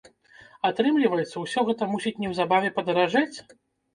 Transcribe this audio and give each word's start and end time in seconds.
Атрымліваецца, 0.69 1.33
усё 1.45 1.61
гэта 1.67 1.89
мусіць 1.91 2.15
неўзабаве 2.23 2.69
падаражэць? 2.79 3.37